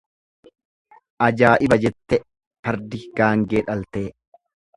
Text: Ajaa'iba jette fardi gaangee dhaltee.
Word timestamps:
Ajaa'iba 1.25 1.77
jette 1.83 2.19
fardi 2.31 3.03
gaangee 3.21 3.65
dhaltee. 3.71 4.05